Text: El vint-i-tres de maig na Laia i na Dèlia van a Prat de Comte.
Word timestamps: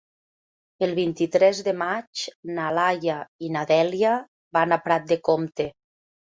El 0.87 0.95
vint-i-tres 0.99 1.59
de 1.67 1.73
maig 1.83 2.23
na 2.57 2.67
Laia 2.79 3.19
i 3.45 3.53
na 3.59 3.69
Dèlia 3.75 4.17
van 4.61 4.77
a 4.77 4.83
Prat 4.89 5.09
de 5.15 5.23
Comte. 5.33 5.73